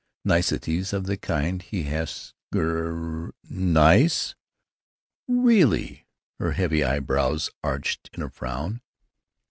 Niceties 0.25 0.93
of 0.93 1.03
the 1.05 1.15
kind 1.15 1.61
he 1.61 1.83
has 1.83 2.33
gr——" 2.51 3.29
"Nice!" 3.47 4.33
"Really——" 5.27 6.07
Her 6.39 6.53
heavy 6.53 6.83
eyebrows 6.83 7.51
arched 7.63 8.09
in 8.13 8.23
a 8.23 8.29
frown. 8.31 8.81